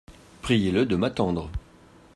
[0.41, 1.51] Priez-le de m’attendre.